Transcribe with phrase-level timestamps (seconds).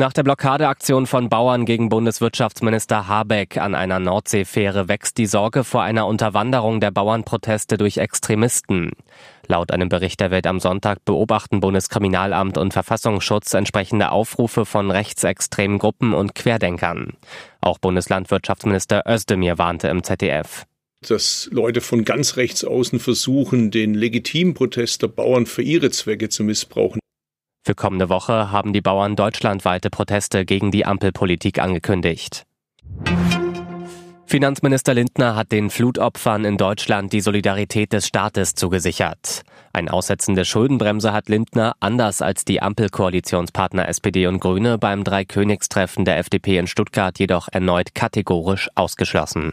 [0.00, 5.82] Nach der Blockadeaktion von Bauern gegen Bundeswirtschaftsminister Habeck an einer Nordseefähre wächst die Sorge vor
[5.82, 8.92] einer Unterwanderung der Bauernproteste durch Extremisten.
[9.46, 15.78] Laut einem Bericht der Welt am Sonntag beobachten Bundeskriminalamt und Verfassungsschutz entsprechende Aufrufe von rechtsextremen
[15.78, 17.18] Gruppen und Querdenkern.
[17.60, 20.64] Auch Bundeslandwirtschaftsminister Özdemir warnte im ZDF
[21.06, 26.28] dass Leute von ganz rechts außen versuchen, den legitimen Protest der Bauern für ihre Zwecke
[26.28, 27.00] zu missbrauchen.
[27.62, 32.46] Für kommende Woche haben die Bauern deutschlandweite Proteste gegen die Ampelpolitik angekündigt.
[34.24, 39.42] Finanzminister Lindner hat den Flutopfern in Deutschland die Solidarität des Staates zugesichert.
[39.72, 46.04] Ein Aussetzen der Schuldenbremse hat Lindner, anders als die Ampelkoalitionspartner SPD und Grüne, beim Dreikönigstreffen
[46.04, 49.52] der FDP in Stuttgart jedoch erneut kategorisch ausgeschlossen.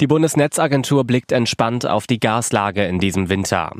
[0.00, 3.72] Die Bundesnetzagentur blickt entspannt auf die Gaslage in diesem Winter.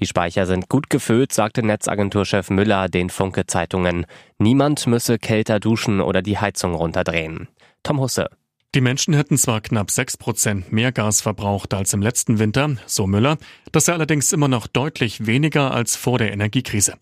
[0.00, 4.06] Die Speicher sind gut gefüllt, sagte Netzagenturchef Müller den Funke-Zeitungen.
[4.38, 7.48] Niemand müsse kälter duschen oder die Heizung runterdrehen.
[7.82, 8.30] Tom Husse.
[8.74, 13.06] Die Menschen hätten zwar knapp 6 Prozent mehr Gas verbraucht als im letzten Winter, so
[13.06, 13.36] Müller,
[13.70, 16.94] das sei allerdings immer noch deutlich weniger als vor der Energiekrise.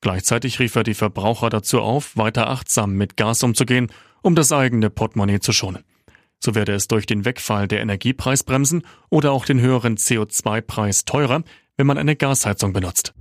[0.00, 4.90] Gleichzeitig rief er die Verbraucher dazu auf, weiter achtsam mit Gas umzugehen, um das eigene
[4.90, 5.84] Portemonnaie zu schonen.
[6.42, 11.42] So werde es durch den Wegfall der Energiepreisbremsen oder auch den höheren CO2-Preis teurer,
[11.76, 13.12] wenn man eine Gasheizung benutzt.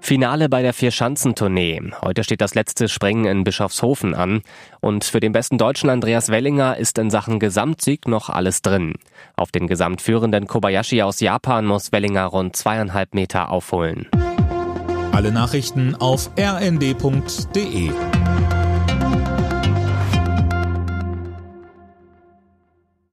[0.00, 1.92] Finale bei der Vier-Schanzentournee.
[2.00, 4.42] Heute steht das letzte Springen in Bischofshofen an.
[4.80, 8.94] Und für den besten Deutschen Andreas Wellinger ist in Sachen Gesamtsieg noch alles drin.
[9.36, 14.08] Auf den gesamtführenden Kobayashi aus Japan muss Wellinger rund zweieinhalb Meter aufholen.
[15.12, 17.90] Alle Nachrichten auf rnd.de